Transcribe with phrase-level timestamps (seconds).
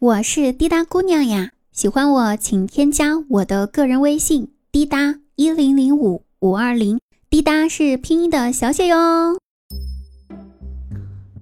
[0.00, 9.36] 我是滴答姑娘呀，喜欢我请添加我的个人微信滴答一零零五五二零，滴答是拼音的小写哟。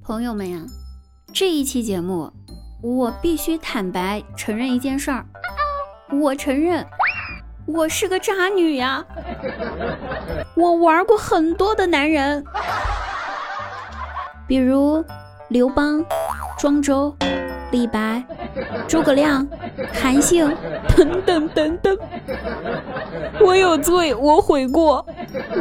[0.03, 0.67] 朋友们呀，
[1.33, 2.33] 这一期节目
[2.83, 5.25] 我必须坦白承认一件事儿，
[6.11, 6.85] 我承认
[7.65, 9.07] 我是个渣女呀，
[10.57, 12.45] 我玩过很多的男人，
[14.49, 15.05] 比如
[15.49, 16.05] 刘邦、
[16.59, 17.15] 庄周。
[17.71, 18.23] 李白、
[18.87, 19.47] 诸葛亮、
[19.93, 20.45] 韩信，
[20.97, 21.99] 等等等等，
[23.41, 25.05] 我有罪，我悔过，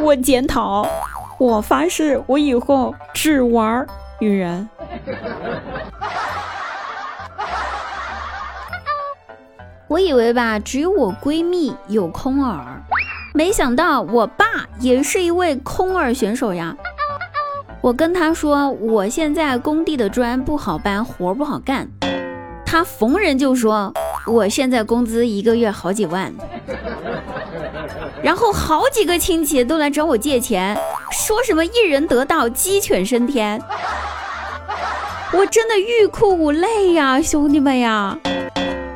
[0.00, 0.86] 我检讨，
[1.38, 3.86] 我发誓，我以后只玩
[4.18, 4.68] 女人。
[9.86, 12.82] 我以为吧，只有我闺蜜有空耳，
[13.34, 14.44] 没想到我爸
[14.80, 16.76] 也是一位空耳选手呀。
[17.80, 21.88] 我跟他说，我现在工地的砖不好搬，活不好干。
[22.70, 23.90] 他逢人就说，
[24.26, 26.30] 我现在工资一个月好几万，
[28.22, 30.78] 然后好几个亲戚都来找我借钱，
[31.10, 33.58] 说什么一人得道鸡犬升天。
[35.32, 38.18] 我真的欲哭无泪呀，兄弟们呀，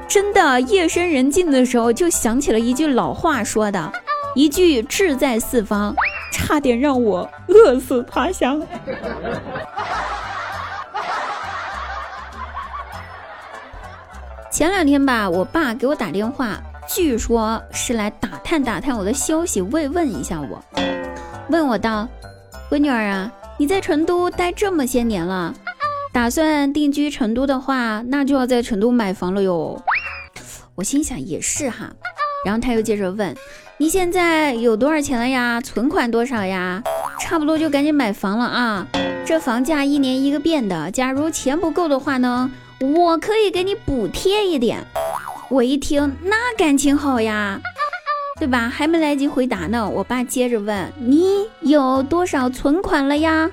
[0.07, 3.91] 真的夜深人静的时候就想起了一句老话说的，
[4.34, 5.97] 一句志在四方。
[6.31, 8.61] 差点让我饿死他乡。
[14.53, 20.62] 前两天吧，我爸给我打电话，据说是来打探打探我的消息，慰问一下我。
[21.48, 22.06] 问我道
[22.70, 25.55] ：“闺女儿啊，你在成都待这么些年了，
[26.12, 29.83] 打算定居成都的话，那就要在成都买房了哟。”
[30.77, 31.91] 我心想也是哈，
[32.45, 33.34] 然后他又接着问。
[33.78, 35.62] 你现在有多少钱了呀？
[35.62, 36.83] 存款多少呀？
[37.19, 38.86] 差不多就赶紧买房了啊！
[39.25, 42.50] 这房价一年一个变的，假如钱不够的话呢，
[42.83, 44.84] 我可以给你补贴一点。
[45.48, 47.61] 我一听，那感情好呀，
[48.41, 48.69] 对吧？
[48.69, 53.48] 还没来及回答呢，我爸接着问：“你有多少存款了呀？”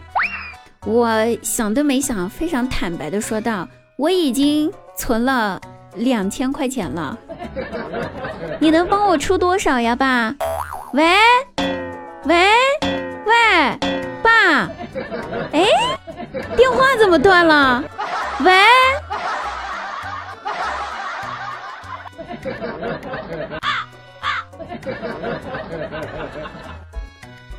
[0.85, 1.11] 我
[1.43, 3.67] 想都没想，非常坦白的说道
[3.97, 5.61] ：“我已经存了
[5.95, 7.17] 两千块钱了。”
[8.59, 10.33] 你能帮我出多少呀，爸？
[10.93, 11.03] 喂，
[12.23, 12.47] 喂，
[13.25, 13.77] 喂，
[14.23, 14.69] 爸？
[15.51, 15.67] 哎，
[16.55, 17.83] 电话怎么断了？
[18.43, 18.53] 喂？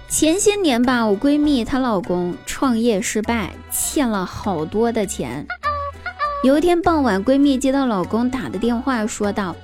[0.09, 5.47] 前些年吧，我闺蜜她老公创业失败，欠了好多的钱。
[6.43, 9.55] 有一天傍晚，闺蜜接到老公打的电话，说道。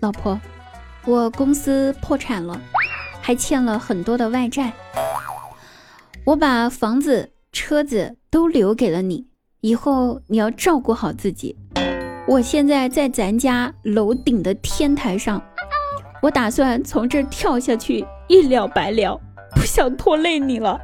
[0.00, 0.38] 老婆，
[1.06, 2.60] 我公司破产了，
[3.20, 4.72] 还欠了很多的外债。
[6.24, 9.26] 我把房子、车子都留给了你，
[9.60, 11.56] 以后你要照顾好自己。
[12.26, 15.42] 我现在在咱家楼顶的天台上，
[16.22, 19.18] 我打算从这儿跳下去，一了百了，
[19.54, 20.78] 不想拖累你了。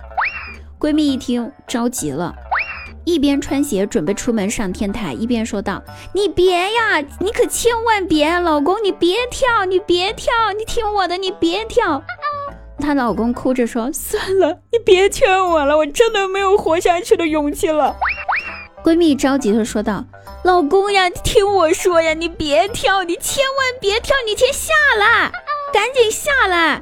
[0.78, 2.34] 闺蜜一听，着急了。
[3.04, 5.80] 一边穿鞋准备出门上天台，一边说道
[6.12, 12.02] ：“你别呀，你可千万别，老公你别跳，你别跳，你听我的，你别跳。”
[12.80, 17.94] 她老公哭着说：“算了，你别劝我了，我真的没有活下去的勇气了。”
[18.82, 20.04] 闺蜜着急的说道
[20.46, 25.32] ：“老公呀，听我说呀，你别跳，你千万别跳，你先下来，
[25.74, 26.80] 赶紧下来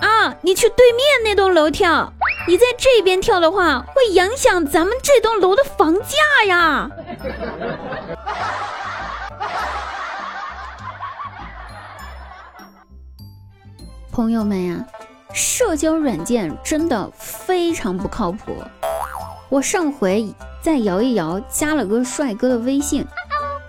[0.00, 0.34] 啊！
[0.42, 2.12] 你去对面那栋楼跳。”
[2.48, 6.90] 你在这边跳的话，会影响咱们这栋楼的房价呀！
[14.10, 14.84] 朋友们呀，
[15.32, 18.56] 社交软件真的非常不靠谱。
[19.48, 20.34] 我上回
[20.68, 23.02] 再摇一摇加了个帅哥的微信，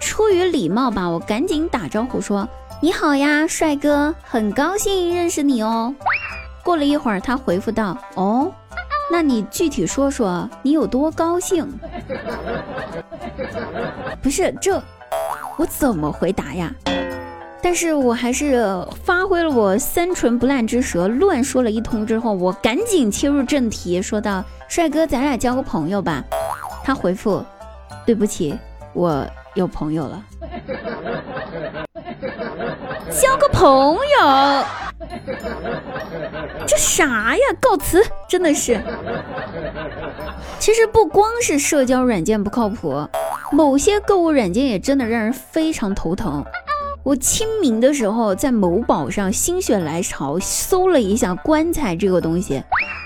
[0.01, 2.45] 出于礼貌吧，我赶紧打招呼说
[2.83, 5.95] ：“你好呀，帅哥，很高兴认识你哦。”
[6.61, 8.51] 过了一会儿，他回复道：“哦。”
[9.09, 11.65] 那你具体说说你有多高兴？
[14.21, 14.83] 不是这，
[15.55, 16.69] 我怎么回答呀？
[17.63, 26.21] 但是我还是发挥了我三唇不烂之舌，乱说了一通之后，我赶紧切入正题，说道：“帅哥，咱俩交个朋友吧。”
[26.83, 27.43] 他回复
[28.05, 28.57] ：“对不起，
[28.93, 30.23] 我有朋友了。”
[33.09, 34.65] 交个朋友。
[36.65, 37.41] 这啥呀？
[37.59, 38.03] 告辞！
[38.27, 38.79] 真的是。
[40.59, 43.07] 其实不光是社交软件不靠谱，
[43.51, 46.45] 某些购物软件也真的让人非常头疼。
[47.01, 52.61] 我清明的时候在某宝上心血来潮搜了一下棺材这个东西，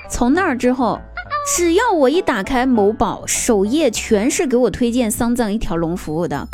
[0.09, 0.99] 从那儿之后，
[1.45, 6.47] 只要我一打开某宝首页，全是给我推荐丧葬一条龙服务的。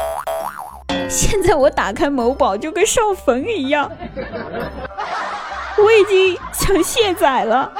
[1.07, 3.91] 现在我打开某宝就跟上坟一样，
[5.77, 7.71] 我已经想卸载了。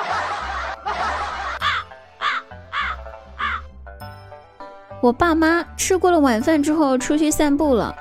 [5.01, 7.95] 我爸妈吃过了晚饭之后出去散步了，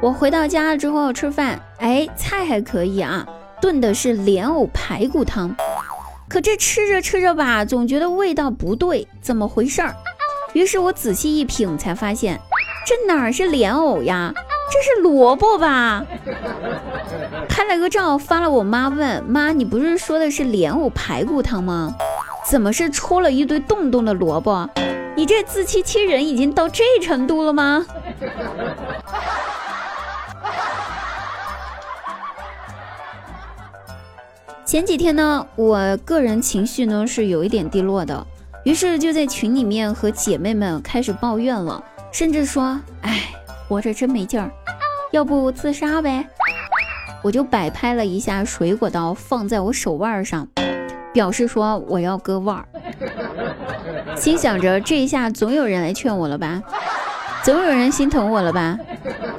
[0.00, 3.26] 我回到家之后吃饭，哎，菜还可以啊，
[3.60, 5.54] 炖的是莲藕排骨汤。
[6.28, 9.94] 可这吃着吃着吧，总觉得味道不对，怎么回事儿？
[10.52, 12.40] 于是我仔细一品，才发现
[12.86, 14.32] 这哪是莲藕呀，
[14.72, 16.04] 这是萝卜吧？
[17.48, 21.94] 拍了个照发了我妈，问妈，你不是说的是莲藕排骨汤吗？
[22.48, 24.68] 怎么是戳了一堆洞洞的萝卜？
[25.16, 27.86] 你这自欺欺人已经到这程度了吗？
[34.76, 38.26] 前几天呢，我个人情绪呢是有一点低落的，
[38.62, 41.82] 于是就在群里面和姐妹们开始抱怨了，
[42.12, 43.22] 甚至说：“哎，
[43.66, 44.50] 活着真没劲儿，
[45.12, 46.26] 要不自杀呗？”
[47.24, 50.46] 我就摆拍了一下水果刀放在我手腕上，
[51.10, 52.68] 表示说我要割腕儿。
[54.14, 56.62] 心想着这一下总有人来劝我了吧，
[57.42, 58.78] 总有人心疼我了吧。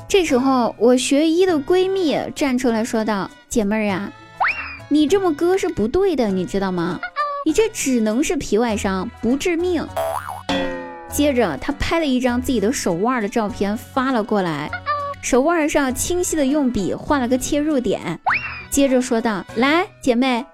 [0.07, 4.11] 这时候我学医的闺蜜站出来说道：“姐妹儿呀，
[4.89, 6.99] 你这么割是不对的，你知道吗？
[7.45, 9.87] 你这只能是皮外伤，不致命。”
[11.09, 14.69] 接着他拍了一张自己的手腕的照片发了过来，
[15.21, 18.19] 手腕上清晰的用笔画了个切入点，
[18.69, 20.45] 接着说道：“来，姐妹，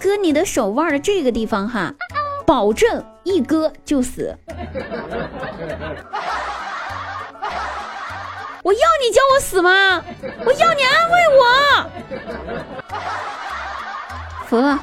[0.00, 1.94] 割你的手腕的这个地方哈。”
[2.46, 4.34] 保证一割就死！
[8.62, 10.02] 我要你叫我死吗？
[10.46, 11.42] 我要你安慰我！
[14.48, 14.82] 服了。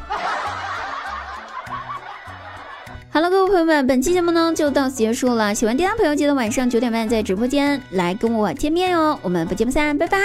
[3.09, 5.56] 好了，各位朋友们，本期节目呢就到此结束了。
[5.56, 9.17] 喜欢叮当朋友，记得晚上九点半在直播间来跟我见面哦。
[9.21, 10.19] 我们不见不散，拜拜。